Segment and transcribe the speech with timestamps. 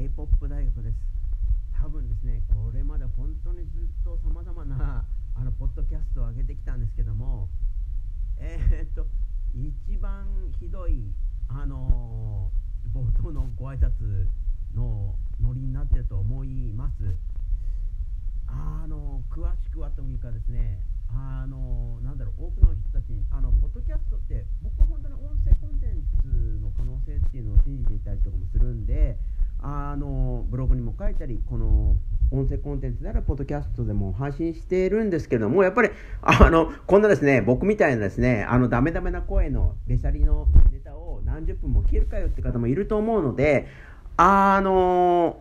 [0.00, 0.96] K-POP 大学です。
[1.76, 5.04] 多分ですねこれまで本当にずっとさまざまな
[5.36, 7.48] あのポッドキャストを上げてきたんですけども
[8.38, 9.04] えー、っと
[9.52, 10.24] 一番
[10.58, 11.12] ひどい
[11.48, 14.24] あのー、冒頭のご挨拶
[14.74, 17.04] のノリになってると思います。
[18.48, 20.80] あの詳しくはというかですね
[21.12, 29.09] あのなんだろう多くの人たちにあのポッドキャストって僕は本当に音声コンテンツの可能性っていうのを信じていたりとかもするんで
[29.62, 31.96] あのブログにも書いたりこの
[32.32, 35.90] 音声コンテンツであるポッドキャストでも配信しているんですけれどもやっぱり
[36.22, 43.66] あのこんなですね 僕みたいなですねあのダメダメな声のべしゃりのネタを何十分も聞けるかよって方もいると思うので
[44.16, 45.40] あの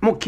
[0.00, 0.18] もう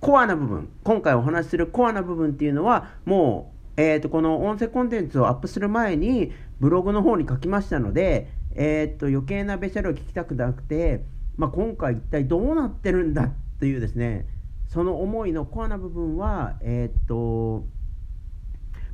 [0.00, 11.02] コアな部分今回お話しするコアな部分っていうのはもうえーと、この音声コンテンツをアップする前にブログの方に書きましたので、えーと、余計なベシャルを聞きたくなくて、
[11.40, 13.30] まあ、今回一体どうなってるんだ
[13.60, 14.26] というですね
[14.68, 17.64] その思いのコアな部分は、えーと、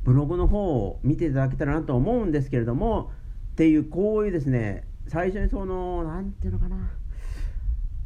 [0.04, 3.10] ブログの方を見ていただけたらなと思うんですけれども
[3.52, 6.76] っていうこういうですね最初にその何ていうのかな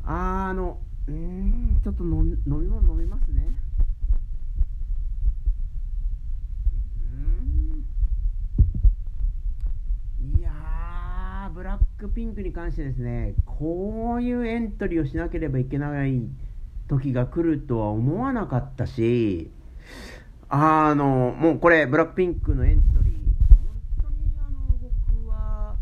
[0.05, 3.47] あのうんちょっと飲み物飲みますね。
[11.61, 16.23] ブラックピンクに関してですね、こういうエントリーをしなければいけない
[16.89, 19.51] 時が来るとは思わなかったし、
[20.49, 23.15] あの、もうこれ、ブラックピンクのエントリー、
[23.51, 25.75] 本当にあの、僕は、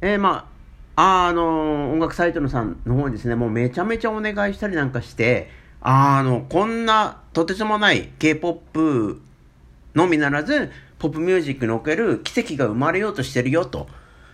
[0.00, 0.50] えー、ま
[0.96, 9.22] あ、あの、音楽サイトのさんの方にですね、もうめちゃめちゃお願いしたりなんかして、あの、こんなとてつもない K-POP
[9.94, 13.86] のみならず、ポップミュージックにおける奇跡が生まれようとしてるよと。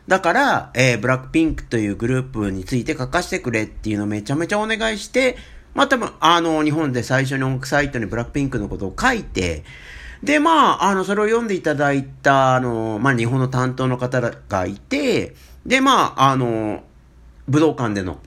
[0.08, 5.36] だから、えー、ブラックピンクというグループについて書かせてくれっていうのをめちゃめちゃお願いして、
[5.74, 9.64] まあ多分、あの、日本で最初に音楽サイトにブラックピンクのことを書いて、
[10.22, 16.82] で、まあ、あの、それを読んでいただいた、あの、まあ、日本の担当の方がいて、で、まあ、あの、
[17.46, 18.18] 武道館での、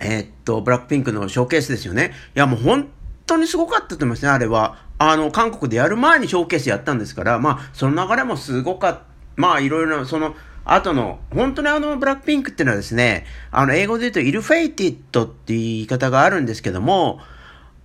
[0.00, 2.12] えー、っと、ブラックピンクのショーケースですよね。
[2.36, 2.88] いや、もう本
[3.26, 4.78] 当にすごかったと思いますね、あれは。
[4.98, 9.10] あの、韓国でやる前にショーケースやったんですから、まあ、その流れもすごかった。
[9.36, 10.34] まあ、いろいろな、その、
[10.64, 17.20] あとの、本当にあの、ブラックピンクっていうのはですね、あの、英語で言うと、イルフェイティッドっていう言い方があるんですけども、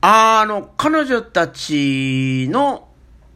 [0.02, 2.88] あの、彼女たちの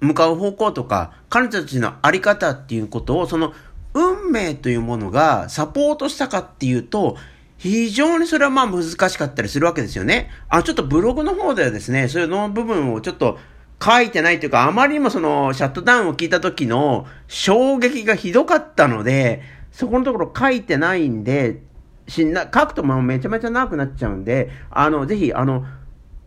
[0.01, 3.53] 向かう方向とか、彼女たちのあり方っていうことを、その、
[3.93, 7.17] 運命というものがサポートしたかっていうと、
[7.57, 10.29] 非常にそれはまあ難しかったりするわけですよね。
[10.47, 13.37] あ、ちょっとブログの方ではですね、そういうの部分をちょっと
[13.83, 19.41] 書いてないというか、あまりにもその、シャットダウンを聞いた時の衝撃がひどかったので、
[19.71, 21.61] そこのところ書いてないんで、
[22.07, 25.65] しんな、書くともめちゃめちゃ長くなっちゃうんで、あの、ぜひ、あの、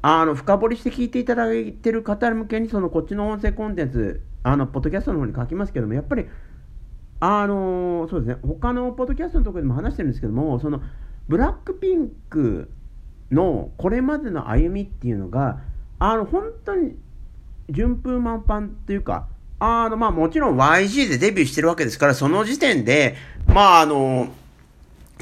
[0.00, 6.26] あの、深掘りして聞いていただいてる方向けに、その、こっちの音声コンテンツ、あの、ポッドキャストの方に書きますけども、やっぱり、
[7.20, 10.80] あの、そうですね、他のポッドキャストのところでも話してるんですけども、その、
[11.28, 12.70] ブラックピンク
[13.30, 15.60] のこれまでの歩みっていうのが、
[15.98, 16.96] あの、本当に
[17.72, 19.26] 順風満帆というか、
[19.58, 23.16] あの、まあもちろん YG でデビューしてるわけですから、その時点で、
[23.46, 24.28] まああの、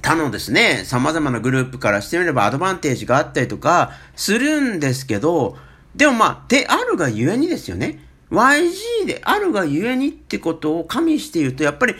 [0.02, 5.56] 他のですね、様々なグループからしてみればアドバンテージがあったりとかするんですけど、
[5.94, 8.04] でもまあ、であるがゆえにですよね。
[8.30, 11.94] YG であるがゆえにってことを加味して言うと、やっぱり、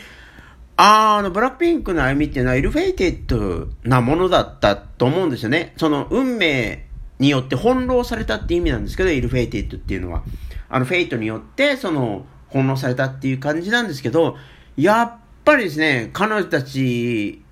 [0.77, 5.73] あの、ブラックピンクの歩みっていうのは ill-fated なものだったと思うんですよね。
[5.77, 6.87] その運命
[7.21, 10.23] によって翻弄されたっていう意味なんですけど、 ill-fated っていうのは。
[10.69, 14.37] あの、 fate によって、その、翻弄されたっていう感じなんですけど、
[14.75, 15.13] やっ
[15.45, 17.43] ぱりですね、彼女たち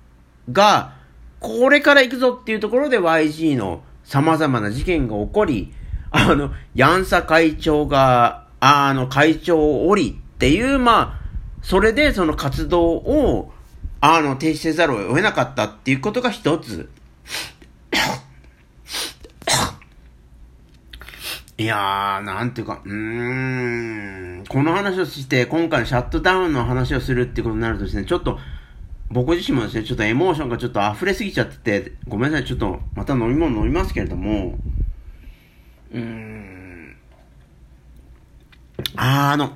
[0.50, 0.94] が、
[1.38, 5.72] これから行くぞっていうところで YG の様々な事件が起こり、
[6.10, 11.20] あの、ヤンサ会長が、あの、会長を降りっていう、まあ、
[11.62, 13.52] それでその活動を、
[14.00, 16.88] あの、停止せざるを得なかったっていうことが一つ。
[21.60, 28.38] いやー、なんていうか、うーん、この話をして、今回のシャットダウンの話をするってことになるとですね、ちょっと、
[29.10, 34.58] 僕自身もですね、ちょっとエモーションがちょっと溢れすぎちゃってて、ごめんなさい、ちょっと、また飲み物飲みますけれども、
[35.92, 36.96] うーん、
[38.96, 39.52] あの、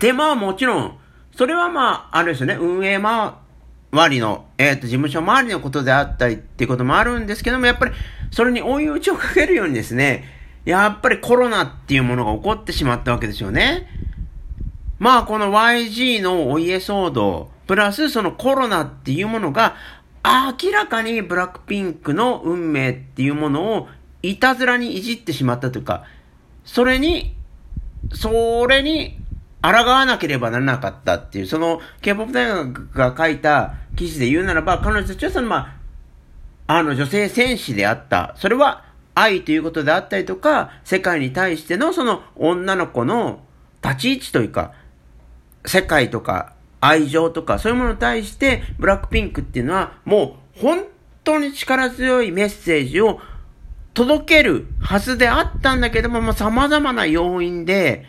[0.00, 0.98] で、まあもちろん、
[1.36, 3.36] それはまあ、あれですよね、運営周
[4.10, 7.92] りの、えっ、ー、と、事務所周りのことであったりっていうこともあるんですけども、やっぱり、
[8.32, 13.86] それに追い打ちをかけるようにですね、やっぱりコロナっていうものが起こってしまったわけですよね。
[14.98, 19.76] まあこの YG のお家騒動、プラスそのコロナっていうものが、
[20.24, 23.88] 明らかにブラックピンクの運命っていうものを
[24.22, 26.04] いたずらにいじってしまったというか、
[26.64, 27.36] それに、
[28.14, 29.18] それに
[29.60, 35.56] 抗わなければならなかったっていう、その K-POP 大学が書いた記事で言うならば、彼女たちはそのま
[36.66, 38.34] あ、あの女性戦士であった。
[38.38, 38.84] それは
[39.14, 43.40] 愛ということであったりとか、世界に対してのその女の子の
[43.82, 44.72] 立ち位置というか、
[45.66, 50.84] 世界とか愛情とかそういうものに対して、ブラックピンクっていうのはもう本
[51.22, 53.20] 当に力強いメッセージを
[53.94, 58.04] 届けるはずであったんだけども、まあ、様々な要因で、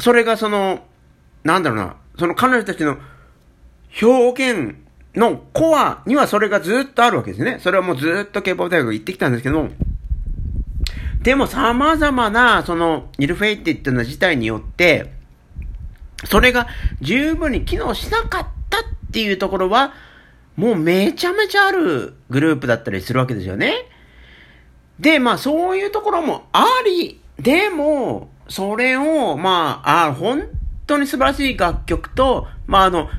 [0.00, 0.84] それがその、
[1.44, 2.98] なんだろうな、その彼女たちの
[4.02, 4.76] 表現
[5.14, 7.58] のコアにはそれがずっとあるわけですね。
[7.60, 9.70] それはもうずっと K-POP 大学行ってきたんですけども、
[11.26, 15.12] でも様々な、その、ニルフェイティっていうの自体によって、
[16.24, 16.68] それが
[17.00, 19.92] 十分に機能しなかったっていうところは、
[20.54, 23.74] もうめちゃめちゃあるグループだったりするわけですよね。
[25.00, 30.44] で、まあそういうところもあり、でも、それを、まあ、あ本
[30.86, 33.10] 当に素晴らしい楽曲と、まああの、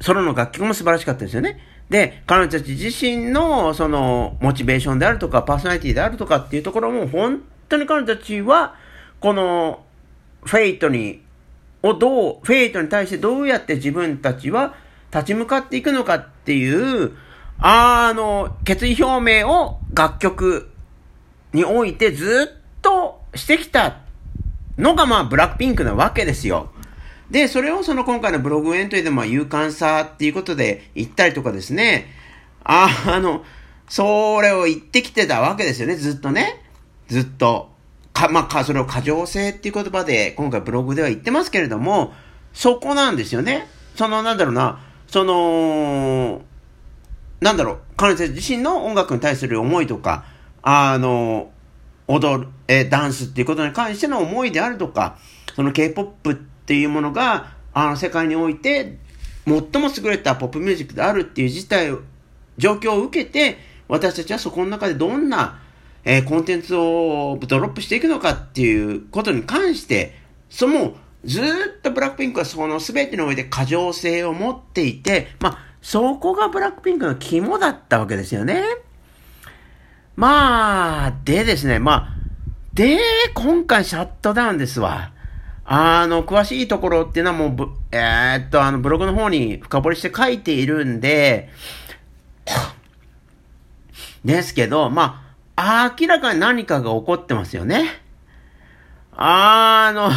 [0.00, 1.58] ソロの楽曲も素晴らしかったですよね。
[1.90, 8.76] で、彼女たち自身の、その、モチベーションであるとか、パーソナリティであるとかっていうところも、本当に彼女たちは、
[9.18, 9.84] この、
[10.44, 11.22] フェイトに、
[11.82, 14.74] をどう、フェイトに対してどうやって自分たちは
[15.12, 17.12] 立ち向かっていくのかっていう、
[17.58, 20.70] あの、決意表明を楽曲
[21.52, 23.98] においてずっとしてきた
[24.78, 26.70] のが、まあ、ブラックピンクなわけですよ。
[27.30, 32.08] で、それをその今回のブログエントリーで、まあ、勇敢さっていうことで言ったりとかですね、
[32.64, 33.44] あ、 あの、
[33.88, 36.64] それを言ってきてたわけですよね、ずっとね。
[37.08, 37.70] ずっと。
[38.12, 42.12] か、まあ、か、それを過剰性っていう言葉で、今回ブログでは言ってますけれども、
[42.52, 43.68] そこなんですよね。
[43.94, 46.42] その、なんだろうな、その、
[47.40, 50.24] なんだろう、彼女自身の音楽に対する思いとか、
[50.62, 51.50] あの、
[52.08, 55.16] 踊る、えダンスっていうことに関しての思いであるとか、
[55.54, 58.96] その K-POP ってっていうものが、あの、世界において、
[59.44, 61.90] 最も優れたポップミュージックであるっていう事態、
[62.58, 63.58] 状況を受けて、
[63.88, 65.58] 私たちはそこの中でどんな、
[66.04, 70.14] えー、コンテンツをドロップしていくのかっていうことに関して、
[70.48, 70.94] その、
[71.24, 71.44] ずっ
[71.82, 78.62] とブラックピンクはその全ての上で過剰性を持っていて、まあ、そこがブラックピンクの肝だったわけですよね。
[80.14, 82.14] まあ、でですね、まあ、
[82.74, 83.00] で、
[83.34, 85.14] 今回シャットダウンですわ。
[85.72, 91.48] あの、詳しいところっていうのはもう、えー、っと、あの、ブログの方に深掘りして書いているんで、
[94.24, 97.88] ですけど、まあ、明らかに何かが起こってますよね。
[99.12, 100.10] あの、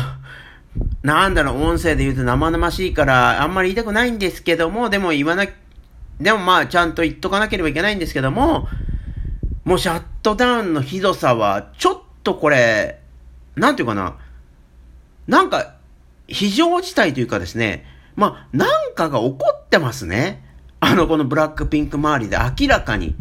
[1.04, 5.46] なんだろう、音声で言うと生々しいから、あんまり言いたくないんですけども、でも言わな、
[6.20, 8.68] でもまあ、ちゃんと言っとかなければいけないんですけども、
[9.66, 13.02] もうシャットダウンのひどさは、ちょっとこれ、
[13.56, 14.18] なんていうかな、
[15.28, 15.76] なんか、
[16.28, 17.86] 非常事態というかですね、
[18.16, 20.44] まあ、なんかが起こってますね。
[20.80, 23.16] あの、このブラックピンク周りで明らかに。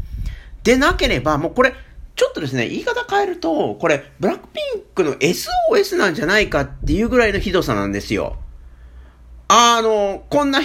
[0.64, 1.74] でなければ、もうこれ、
[2.14, 8.36] ちょっとですね、言い方変えると、これ、ブラックピンクの SOS なんじゃないかっていうぐらいのひどさなんですよ。
[9.48, 10.60] あの、こんな、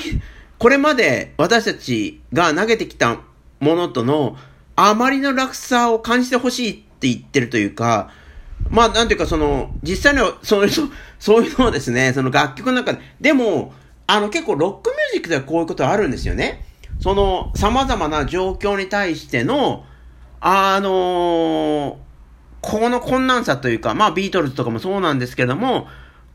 [0.60, 3.20] これまで私たちが投げてきた
[3.60, 4.38] ものとの
[4.76, 8.12] あまりの落差を感じてほしいって言ってるというか、
[8.70, 10.72] まあ、なんていうか、その、実際の、 そういう、
[11.20, 13.74] そういうのをですね、その楽曲の中で、でも、
[14.08, 16.66] あの、結構ロックミュージックではこういうことあるんですよね。
[17.00, 19.86] その、様々な状況に対しての、
[20.40, 21.96] あのー、
[22.62, 25.88] この困難さというか、まあ、ビートルズとかもそうなんですけども、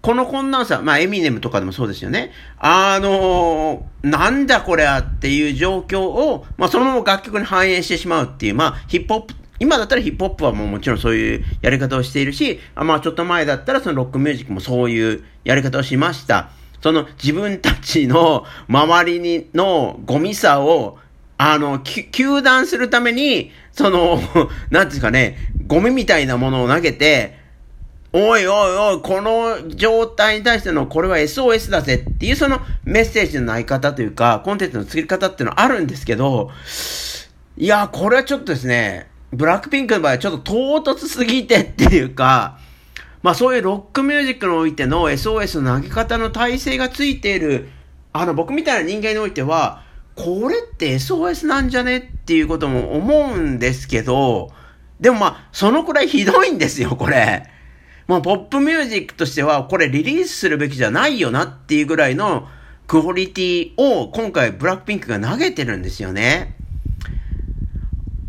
[0.02, 2.32] この困難さ、まあ、エミネムとかでもそうですよね。
[2.58, 16.50] あのー、なんだこれはっていう状況を、まあ、そのまま楽曲に反映してしまうっていう、まあ、ヒップホップ、今だったらヒップホップはもうもちろんそういうやり方をしているし、あまあ、ちょっと前だったらそのロックミュージックもそういうやり方をしました。
[16.82, 20.98] その自分たちの周りにのゴミさを、
[21.38, 24.20] あの、球団するために、その、
[24.70, 25.38] なんですかね、
[25.68, 27.38] ゴミみたいなものを投げて、
[28.12, 36.50] おいおいおい、この状態に対してのこれは SOS だぜっていうそのメッセージのない方というか、コンテンツの作り方っていうのはあるんですけど、
[37.56, 42.58] いや、これはちょっとですね、ブラックピンクの場合はちょっと唐突すぎてっていうか、
[43.22, 47.68] まあそういうロックミュージックにおいての SOS の投げ方の体制がついている、
[48.12, 49.84] あの僕みたいな人間においては、
[50.14, 54.50] これって SOS なんじゃねっていうことも思うんですけど、
[55.00, 57.48] でもまあ、そのくらいひどいんですよ、これ。
[58.06, 62.46] もうポップミュージックとしては、これリリースするべきじゃないよなっていうぐらいの
[62.86, 66.56] クオリティを今回ブラックピンクが投げてるんですよね。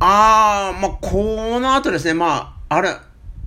[0.05, 2.89] あー、まあ、この後ですね、まあ、あれ、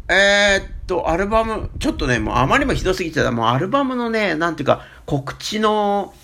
[0.08, 6.14] えー、っと、アルバム、ちょっとね、もうあまりにもひどすぎてた、もうアルバムのね、なんていうか、告知の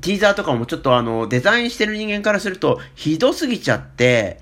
[0.00, 4.40] ティーザーとかもちょっとあの、デザインしてる人間からすると、ひどすぎちゃって、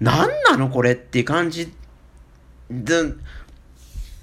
[0.00, 0.68] なんなの？
[0.68, 1.72] これっていう感じ
[2.70, 3.14] で、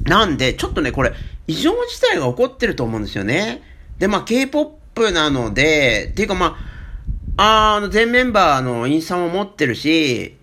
[0.04, 1.14] なんで、ちょっとね、これ、
[1.48, 3.64] 異常事態が起こってると思うんですよね。
[3.98, 6.56] で、まあ、K-POP なので、っていうかま
[7.38, 10.38] あ、あの、全メンバーのインスタも持ってるし、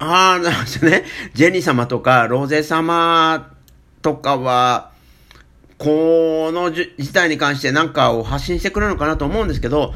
[0.00, 1.04] ああ、なんですね。
[1.34, 3.52] ジェニー様とか、ローゼ様
[4.00, 4.92] とかは、
[5.76, 9.92] この事態に関して何かを発信してくれるのかなと思うんですけど、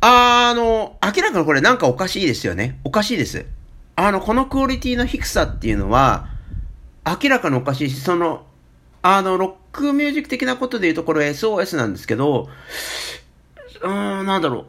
[0.00, 2.80] あの、明らかにこれなんかおかしいですよね。
[2.82, 3.46] おかしいです。
[3.94, 6.28] あの、このクオリティの低さっていうのは、
[7.06, 8.44] 明らかにおかしいし、その、
[9.02, 12.48] あの、ロックミュージック的なことで言うところ SOS なんですけど、
[13.80, 14.66] うーん、なんだろ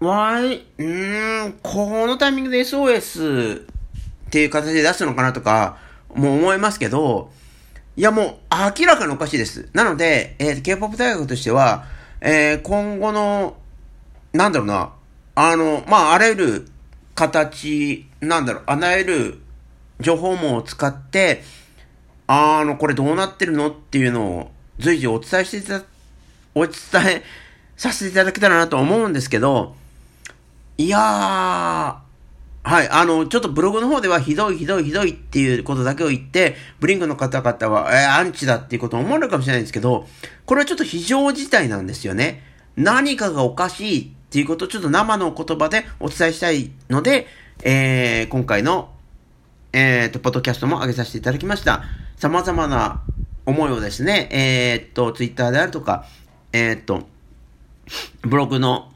[0.00, 0.06] う。
[0.06, 3.77] わい、うーん、このタイミングで SOS
[4.28, 5.78] っていう形で出すのかなとか、
[6.14, 7.30] もう思いますけど、
[7.96, 8.34] いやもう
[8.78, 9.70] 明らかにおかしいです。
[9.72, 11.86] なので、えー、K-POP 大学としては、
[12.20, 13.56] えー、今後の、
[14.34, 14.92] なんだろうな、
[15.34, 16.68] あの、まあ、あらゆる
[17.14, 19.38] 形、なんだろう、あらゆる
[20.00, 21.42] 情報網を使って、
[22.26, 25.82] あの、これどうなってるのっていうのを随時お伝えしていた、
[26.54, 26.72] お伝
[27.06, 27.22] え
[27.78, 29.74] させていただけたらなと思うんですけど、
[30.76, 32.07] いやー、
[32.68, 40.06] はい、あの、ちょっとブログの方ではひどいひどいひどいっていうことだけを言って、ブリンクの方々は、えー、アンチだっていうことを思われるかもしれないんですけど、
[40.44, 42.42] これはちょっと非常事態なんですよね。
[42.76, 47.26] 何かがおかしいっていうことをちょっと生の言葉でお伝えしたいので、
[47.62, 48.90] えー、今回の、
[49.72, 51.84] えー、と、ポッドキャストも上げさせていただきました。
[52.18, 53.00] 様々な
[53.46, 56.04] 思いをですね、えー、っと、ツイッターであるとか、
[56.52, 57.08] えー、っと、
[58.20, 58.92] ブログの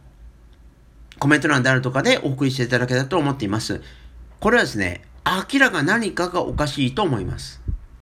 [1.22, 3.80] コメント欄であるとかでお送りしていただけたらと思っています。
[4.40, 5.02] これはですね、
[5.52, 7.62] 明らか何かがおかしいと思います。